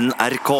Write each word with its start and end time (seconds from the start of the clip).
NRK. 0.00 0.50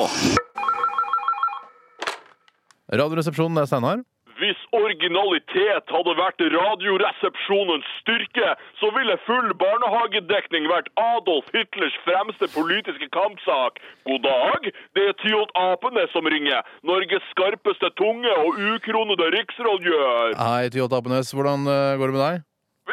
Radioresepsjonen, 2.92 3.56
det 3.56 3.62
er 3.64 3.68
Steinar. 3.70 4.00
Hvis 4.40 4.60
originalitet 4.76 5.92
hadde 5.94 6.12
vært 6.18 6.42
Radioresepsjonens 6.54 7.88
styrke, 8.00 8.50
så 8.80 8.90
ville 8.96 9.16
full 9.24 9.48
barnehagedekning 9.62 10.68
vært 10.68 10.92
Adolf 11.00 11.48
Hitlers 11.56 11.96
fremste 12.04 12.50
politiske 12.52 13.08
kampsak. 13.16 13.80
God 14.08 14.24
dag, 14.28 14.68
det 14.96 15.08
er 15.08 15.18
Tyholt 15.24 15.52
Apenes 15.56 16.12
som 16.16 16.28
ringer. 16.28 16.60
Norges 16.84 17.24
skarpeste 17.32 17.92
tunge 18.00 18.36
og 18.44 18.60
ukronede 18.74 19.32
riksrådgjør. 19.38 20.36
Hei, 20.36 20.68
Tyholt 20.72 20.96
Apenes. 21.00 21.32
Hvordan 21.36 21.64
eh, 21.64 21.96
går 22.00 22.12
det 22.12 22.18
med 22.18 22.24
deg? 22.26 22.46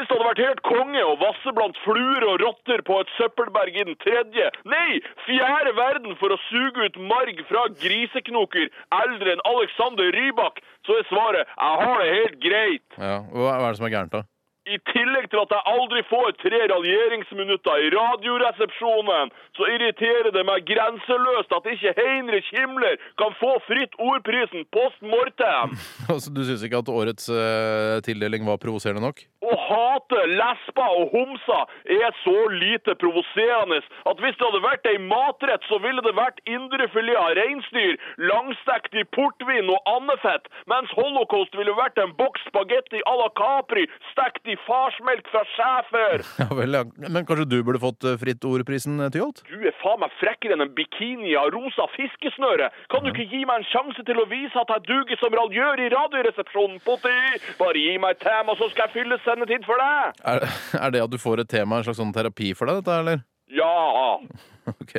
Hvis 0.07 0.15
det 0.15 0.23
hadde 0.23 0.29
vært 0.31 0.47
helt 0.47 0.61
konge 0.63 1.01
å 1.03 1.15
vasse 1.19 1.51
blant 1.51 1.79
fluer 1.83 2.23
og 2.29 2.37
rotter 2.39 2.79
på 2.87 2.99
et 3.03 3.09
søppelberg 3.17 3.75
i 3.75 3.83
den 3.89 3.97
tredje, 3.99 4.45
nei, 4.63 5.01
fjerde 5.25 5.73
verden 5.75 6.15
for 6.21 6.31
å 6.31 6.37
suge 6.45 6.87
ut 6.87 6.95
marg 7.09 7.41
fra 7.49 7.65
griseknoker 7.83 8.71
eldre 9.01 9.35
enn 9.35 9.43
Alexander 9.51 10.15
Rybak, 10.15 10.63
så 10.87 10.95
er 11.01 11.11
svaret 11.11 11.43
jeg 11.43 11.83
har 11.83 11.99
det 12.05 12.09
helt 12.15 12.39
greit. 12.47 12.87
Ja, 12.95 13.19
Hva 13.35 13.59
er 13.59 13.67
det 13.67 13.75
som 13.81 13.91
er 13.91 13.95
gærent, 13.97 14.15
da? 14.15 14.23
I 14.67 14.75
tillegg 14.91 15.29
til 15.31 15.39
at 15.39 15.53
jeg 15.55 15.63
aldri 15.71 16.01
får 16.09 16.33
tre 16.41 16.57
raljeringsminutter 16.67 17.85
i 17.85 17.91
radioresepsjonen, 17.93 19.29
så 19.55 19.67
irriterer 19.71 20.27
det 20.35 20.43
meg 20.47 20.65
grenseløst 20.67 21.53
at 21.55 21.69
ikke 21.71 21.93
Heinrich 21.95 22.49
Himmler 22.51 22.97
kan 23.21 23.31
få 23.39 23.53
Fritt 23.67 23.95
Ordprisen 23.95 24.67
post 24.75 24.99
mortem. 24.99 25.77
Altså, 26.11 26.31
Du 26.35 26.43
syns 26.43 26.63
ikke 26.67 26.81
at 26.83 26.91
årets 26.91 27.29
uh, 27.31 28.03
tildeling 28.03 28.43
var 28.47 28.59
provoserende 28.59 29.03
nok? 29.07 29.23
Å 29.47 29.55
hate 29.67 30.23
lesber 30.33 30.95
og 30.99 31.13
homser 31.15 31.75
er 31.97 32.15
så 32.23 32.35
lite 32.51 32.95
provoserende 32.99 33.79
at 34.09 34.21
hvis 34.23 34.35
det 34.39 34.45
hadde 34.47 34.63
vært 34.63 34.87
ei 34.89 34.97
matrett, 35.01 35.63
så 35.69 35.79
ville 35.83 36.01
det 36.03 36.13
vært 36.17 36.39
indrefilet 36.49 37.19
av 37.19 37.35
reinsdyr, 37.37 37.95
langstekt 38.29 38.95
i 38.97 39.05
portvin 39.15 39.69
og 39.71 39.91
andefett, 39.91 40.49
mens 40.71 40.91
holocaust 40.97 41.55
ville 41.57 41.75
vært 41.77 41.99
en 42.01 42.13
boks 42.19 42.43
spagetti 42.49 43.01
à 43.07 43.13
la 43.19 43.29
Capri, 43.37 43.85
stekt 44.11 44.47
i 44.51 44.57
farsmelk 44.67 45.29
fra 45.33 45.43
schæfer. 45.55 46.25
Ja 46.47 46.53
vel, 46.55 46.75
ja. 46.77 46.83
Men 47.11 47.25
kanskje 47.27 47.47
du 47.49 47.57
burde 47.65 47.81
fått 47.81 48.05
eh, 48.07 48.15
Fritt 48.21 48.45
Ord-prisen, 48.47 48.99
eh, 49.03 49.09
Tyholt? 49.13 49.41
Du 49.49 49.63
er 49.67 49.75
faen 49.81 49.99
meg 49.99 50.13
frekkere 50.19 50.55
enn 50.55 50.63
en 50.63 50.73
bikini 50.77 51.33
av 51.39 51.49
rosa 51.55 51.87
fiskesnøre. 51.95 52.69
Kan 52.93 53.03
du 53.03 53.11
ikke 53.11 53.25
gi 53.27 53.41
meg 53.47 53.61
en 53.61 53.67
sjanse 53.71 54.05
til 54.07 54.21
å 54.21 54.27
vise 54.29 54.59
at 54.61 54.71
jeg 54.75 54.85
duger 54.87 55.19
som 55.21 55.35
raljør 55.35 55.81
i 55.83 55.89
radioresepsjonen, 55.93 56.79
Potti? 56.85 57.15
Bare 57.59 57.81
gi 57.81 57.97
meg 58.01 58.15
et 58.15 58.23
tema, 58.23 58.55
så 58.59 58.69
skal 58.71 58.87
jeg 58.87 58.95
fylle 58.99 59.19
sendetid 59.37 59.65
for 59.67 59.77
deg. 59.81 60.17
Er, 60.25 60.45
er 60.81 60.93
det 60.93 61.03
at 61.05 61.13
du 61.13 61.17
får 61.21 61.43
et 61.43 61.51
tema 61.51 61.77
en 61.77 61.85
slags 61.85 61.99
sånn 62.01 62.13
terapi 62.15 62.53
for 62.57 62.69
deg, 62.69 62.81
dette, 62.81 62.99
eller? 63.03 63.25
Ja. 63.53 63.73
Ok. 64.67 64.97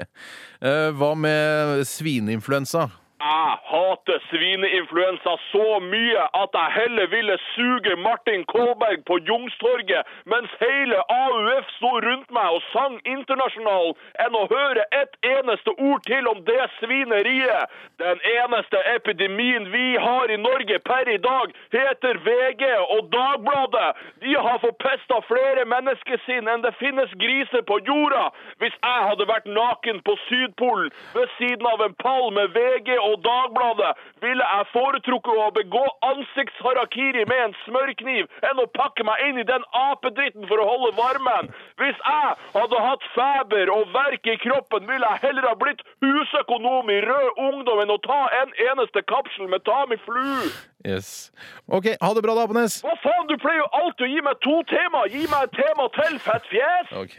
Eh, 0.65 0.87
hva 0.97 1.11
med 1.13 1.83
svineinfluensa? 1.85 2.87
Jeg 3.29 3.57
hater 3.71 4.19
svineinfluensa 4.31 5.33
så 5.53 5.67
mye 5.85 6.23
at 6.43 6.55
jeg 6.59 6.75
heller 6.81 7.07
ville 7.15 7.35
suge 7.55 7.97
Martin 8.07 8.45
Kolberg 8.53 9.03
på 9.11 9.19
Jungstorget 9.29 10.03
mens 10.33 10.53
hele 10.63 10.99
AUF 11.23 11.67
sto 11.77 11.91
rundt 12.07 12.31
meg 12.37 12.55
og 12.57 12.63
sang 12.73 12.95
internasjonal, 13.15 13.93
enn 14.25 14.39
å 14.39 14.45
høre 14.53 14.87
et 15.01 15.19
eneste 15.35 15.75
ord 15.89 16.07
til 16.07 16.31
om 16.33 16.41
det 16.47 16.63
svineriet. 16.79 17.75
Den 18.01 18.23
eneste 18.33 18.81
epidemien 18.95 19.69
vi 19.75 19.87
har 20.07 20.33
i 20.33 20.41
Norge 20.49 20.79
per 20.89 21.13
i 21.13 21.19
dag, 21.29 21.53
heter 21.77 22.23
VG 22.29 22.65
og 22.97 23.13
Dagbladet. 23.13 23.91
De 24.25 24.39
har 24.39 24.63
forpesta 24.65 25.21
flere 25.29 25.67
menneskesinn 25.75 26.49
enn 26.49 26.65
det 26.65 26.73
finnes 26.81 27.13
griser 27.25 27.67
på 27.69 27.81
jorda. 27.91 28.25
Hvis 28.63 28.77
jeg 28.81 29.07
hadde 29.11 29.29
vært 29.35 29.53
naken 29.61 30.01
på 30.09 30.17
Sydpolen 30.29 30.89
ved 31.19 31.37
siden 31.37 31.69
av 31.75 31.85
en 31.85 31.99
pall 32.05 32.31
med 32.41 32.57
VG 32.57 32.95
og 32.97 33.18
Dagbladet, 33.25 33.93
ville 34.25 34.47
jeg 34.53 34.69
foretrukket 34.73 35.43
å 35.45 35.49
begå 35.57 35.85
ansiktsharakiri 36.11 37.25
med 37.31 37.43
en 37.47 37.57
smørkniv 37.65 38.29
enn 38.51 38.63
å 38.63 38.69
pakke 38.79 39.07
meg 39.07 39.25
inn 39.29 39.41
i 39.43 39.47
den 39.49 39.65
apedritten 39.83 40.47
for 40.51 40.63
å 40.63 40.69
holde 40.69 40.93
varmen. 40.99 41.53
Hvis 41.81 41.99
jeg 41.99 42.35
hadde 42.55 42.83
hatt 42.85 43.07
feber 43.15 43.73
og 43.75 43.93
verk 43.95 44.27
i 44.27 44.39
kroppen, 44.43 44.89
ville 44.91 45.13
jeg 45.13 45.25
heller 45.27 45.49
ha 45.51 45.55
blitt 45.59 45.85
husøkonom 46.05 46.91
i 46.95 47.01
Rød 47.05 47.43
Ungdom 47.49 47.85
enn 47.85 47.95
å 47.95 48.01
ta 48.05 48.25
en 48.43 48.55
eneste 48.71 49.05
kapsel 49.11 49.51
med 49.53 49.65
Tamiflu. 49.69 50.51
Yes. 50.87 51.31
Ok, 51.67 51.91
ha 52.01 52.13
det 52.15 52.23
bra 52.23 52.37
da, 52.39 52.47
Apenes. 52.47 52.79
Hva 52.85 52.95
faen, 53.03 53.27
du 53.31 53.35
pleier 53.43 53.63
jo 53.65 53.71
alltid 53.81 54.07
å 54.07 54.13
gi 54.13 54.23
meg 54.25 54.39
to 54.45 54.61
tema. 54.71 55.03
Gi 55.11 55.25
meg 55.27 55.49
et 55.49 55.59
tema 55.59 55.89
til, 55.97 56.21
fettfjes. 56.23 56.95
Ok. 57.03 57.19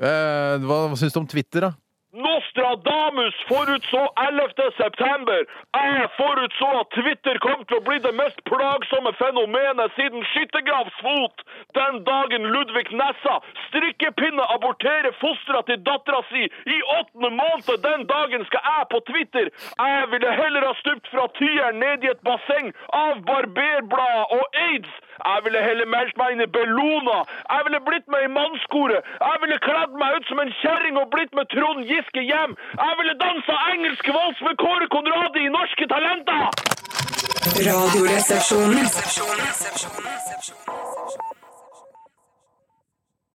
Uh, 0.00 0.56
hva 0.64 0.82
syns 0.98 1.14
du 1.14 1.20
om 1.22 1.28
Twitter, 1.30 1.68
da? 1.68 1.74
Nostradamus 2.50 3.34
forutså 3.48 4.02
11. 4.28 4.72
september. 4.82 5.38
Jeg 5.74 6.08
forutså 6.16 6.68
at 6.80 6.88
Twitter 6.98 7.38
kom 7.46 7.60
til 7.68 7.76
å 7.78 7.84
bli 7.88 7.98
det 8.06 8.12
mest 8.18 8.38
plagsomme 8.50 9.12
fenomenet 9.20 9.94
siden 9.98 10.24
skyttergravsfot. 10.32 11.44
Den 11.78 12.00
dagen 12.04 12.48
Ludvig 12.54 12.90
Nessa 13.00 13.36
strikkepinne 13.68 14.46
aborterer 14.56 15.14
fostera 15.22 15.62
til 15.68 15.78
dattera 15.86 16.22
si 16.32 16.42
i 16.74 16.78
åttende 16.98 17.30
måned, 17.38 17.70
den 17.86 18.06
dagen 18.10 18.42
skal 18.50 18.66
jeg 18.72 18.88
på 18.94 19.02
Twitter. 19.10 19.52
Jeg 19.78 20.10
ville 20.10 20.32
heller 20.42 20.66
ha 20.66 20.74
stupt 20.82 21.06
fra 21.14 21.28
tieren 21.38 21.78
ned 21.84 22.02
i 22.02 22.10
et 22.14 22.26
basseng 22.26 22.74
av 23.04 23.22
barberblad 23.30 24.34
og 24.38 24.60
aids. 24.66 24.90
Jeg 25.28 25.38
ville 25.44 25.60
heller 25.68 25.86
meldt 25.94 26.16
meg 26.20 26.28
inn 26.34 26.44
i 26.46 26.50
Bellona. 26.56 27.18
Jeg 27.54 27.60
ville 27.66 27.80
blitt 27.88 28.08
med 28.12 28.20
i 28.26 28.30
mannskoret. 28.38 29.00
Jeg 29.28 29.36
ville 29.42 29.58
kledd 29.68 29.92
meg 30.02 30.08
ut 30.16 30.26
som 30.30 30.38
en 30.42 30.52
kjerring 30.62 30.94
og 31.02 31.10
blitt 31.14 31.32
med 31.38 31.46
Trond 31.54 31.80
Giske 31.90 32.22
hjem. 32.30 32.52
Jeg 32.84 32.92
ville 33.00 33.14
dansa 33.24 33.54
engelsk 33.74 34.04
vals 34.16 34.40
med 34.46 34.54
Kåre 34.64 34.86
Konradi 34.94 35.46
i 35.46 35.54
Norske 35.56 35.84
Talenter! 35.92 36.44
Radioresepsjonen. 37.70 38.86